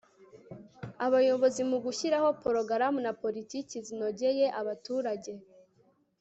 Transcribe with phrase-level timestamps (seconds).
[1.05, 5.31] abayobozi, mu gushyiraho porogaramu na poritiki zinogeye abaturage